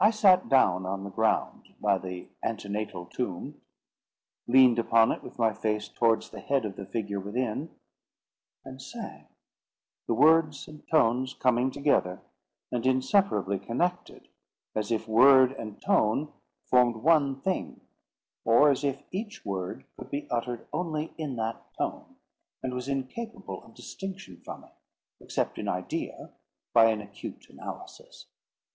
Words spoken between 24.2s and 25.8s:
from it, except in